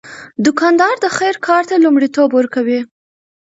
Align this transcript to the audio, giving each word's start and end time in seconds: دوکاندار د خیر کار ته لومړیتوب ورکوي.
دوکاندار 0.45 0.95
د 1.03 1.05
خیر 1.17 1.35
کار 1.47 1.63
ته 1.69 1.75
لومړیتوب 1.83 2.29
ورکوي. 2.35 2.79